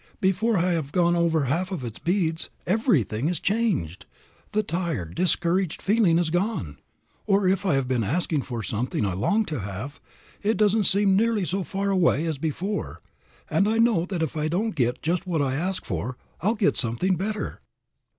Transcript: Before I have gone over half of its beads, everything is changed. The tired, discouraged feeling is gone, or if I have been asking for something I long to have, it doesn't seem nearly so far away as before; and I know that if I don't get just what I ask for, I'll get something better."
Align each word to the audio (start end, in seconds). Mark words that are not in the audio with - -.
Before 0.19 0.57
I 0.57 0.71
have 0.71 0.91
gone 0.91 1.15
over 1.15 1.43
half 1.43 1.71
of 1.71 1.85
its 1.85 1.99
beads, 1.99 2.49
everything 2.65 3.27
is 3.29 3.39
changed. 3.39 4.07
The 4.51 4.63
tired, 4.63 5.13
discouraged 5.13 5.79
feeling 5.79 6.17
is 6.17 6.31
gone, 6.31 6.79
or 7.27 7.47
if 7.47 7.67
I 7.67 7.75
have 7.75 7.87
been 7.87 8.03
asking 8.03 8.41
for 8.41 8.63
something 8.63 9.05
I 9.05 9.13
long 9.13 9.45
to 9.45 9.59
have, 9.59 9.99
it 10.41 10.57
doesn't 10.57 10.85
seem 10.85 11.15
nearly 11.15 11.45
so 11.45 11.61
far 11.61 11.91
away 11.91 12.25
as 12.25 12.39
before; 12.39 12.99
and 13.47 13.67
I 13.67 13.77
know 13.77 14.05
that 14.05 14.23
if 14.23 14.35
I 14.35 14.47
don't 14.47 14.73
get 14.73 15.03
just 15.03 15.27
what 15.27 15.39
I 15.43 15.53
ask 15.53 15.85
for, 15.85 16.17
I'll 16.41 16.55
get 16.55 16.77
something 16.77 17.15
better." 17.15 17.61